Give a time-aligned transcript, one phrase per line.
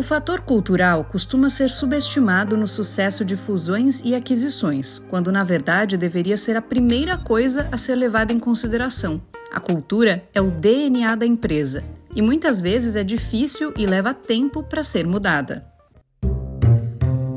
[0.00, 5.94] O fator cultural costuma ser subestimado no sucesso de fusões e aquisições, quando na verdade
[5.98, 9.20] deveria ser a primeira coisa a ser levada em consideração.
[9.52, 11.84] A cultura é o DNA da empresa
[12.16, 15.70] e muitas vezes é difícil e leva tempo para ser mudada.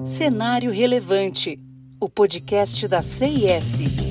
[0.06, 1.60] Cenário Relevante
[2.00, 4.03] o podcast da CIS.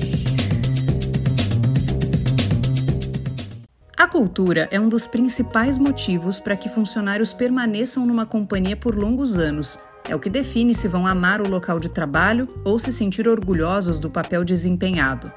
[4.13, 9.79] Cultura é um dos principais motivos para que funcionários permaneçam numa companhia por longos anos.
[10.07, 13.97] É o que define se vão amar o local de trabalho ou se sentir orgulhosos
[13.97, 15.33] do papel desempenhado.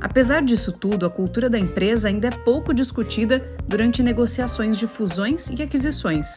[0.00, 3.38] Apesar disso tudo, a cultura da empresa ainda é pouco discutida
[3.68, 6.34] durante negociações de fusões e aquisições.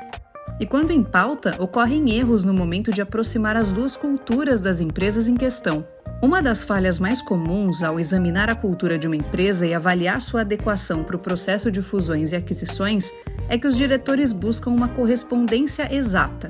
[0.60, 5.28] E quando em pauta, ocorrem erros no momento de aproximar as duas culturas das empresas
[5.28, 5.86] em questão.
[6.22, 10.42] Uma das falhas mais comuns ao examinar a cultura de uma empresa e avaliar sua
[10.42, 13.12] adequação para o processo de fusões e aquisições
[13.50, 16.50] é que os diretores buscam uma correspondência exata.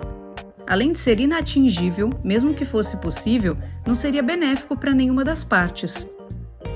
[0.68, 6.08] Além de ser inatingível, mesmo que fosse possível, não seria benéfico para nenhuma das partes.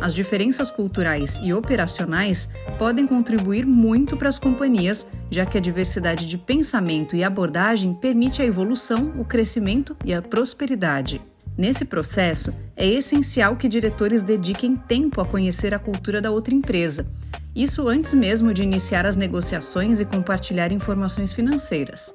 [0.01, 2.47] As diferenças culturais e operacionais
[2.77, 8.41] podem contribuir muito para as companhias, já que a diversidade de pensamento e abordagem permite
[8.41, 11.21] a evolução, o crescimento e a prosperidade.
[11.57, 17.05] Nesse processo, é essencial que diretores dediquem tempo a conhecer a cultura da outra empresa.
[17.53, 22.13] Isso antes mesmo de iniciar as negociações e compartilhar informações financeiras.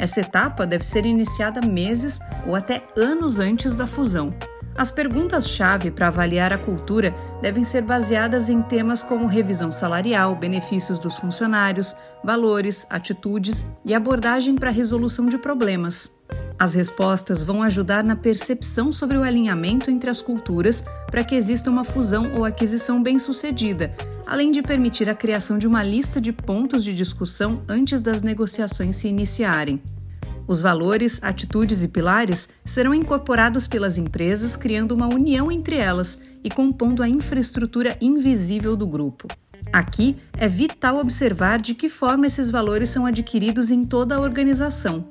[0.00, 4.34] Essa etapa deve ser iniciada meses ou até anos antes da fusão.
[4.80, 10.98] As perguntas-chave para avaliar a cultura devem ser baseadas em temas como revisão salarial, benefícios
[10.98, 16.10] dos funcionários, valores, atitudes e abordagem para resolução de problemas.
[16.58, 21.68] As respostas vão ajudar na percepção sobre o alinhamento entre as culturas para que exista
[21.68, 23.92] uma fusão ou aquisição bem-sucedida,
[24.26, 28.96] além de permitir a criação de uma lista de pontos de discussão antes das negociações
[28.96, 29.82] se iniciarem.
[30.50, 36.50] Os valores, atitudes e pilares serão incorporados pelas empresas, criando uma união entre elas e
[36.50, 39.28] compondo a infraestrutura invisível do grupo.
[39.72, 45.04] Aqui é vital observar de que forma esses valores são adquiridos em toda a organização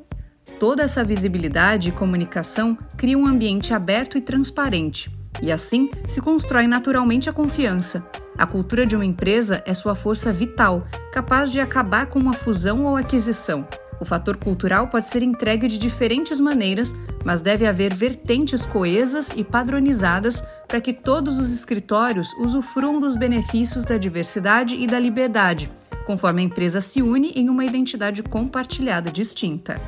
[0.59, 5.09] Toda essa visibilidade e comunicação cria um ambiente aberto e transparente,
[5.41, 8.05] e assim se constrói naturalmente a confiança.
[8.37, 12.83] A cultura de uma empresa é sua força vital, capaz de acabar com uma fusão
[12.83, 13.65] ou aquisição.
[13.99, 16.95] O fator cultural pode ser entregue de diferentes maneiras,
[17.25, 23.83] mas deve haver vertentes coesas e padronizadas para que todos os escritórios usufruam dos benefícios
[23.83, 25.69] da diversidade e da liberdade,
[26.05, 29.79] conforme a empresa se une em uma identidade compartilhada distinta.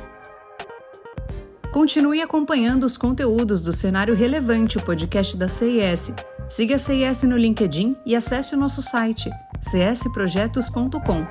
[1.72, 6.12] Continue acompanhando os conteúdos do Cenário Relevante, o podcast da CIS.
[6.50, 9.30] Siga a CIS no LinkedIn e acesse o nosso site
[9.62, 11.26] csprojetos.com.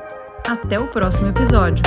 [0.49, 1.83] Até o próximo episódio!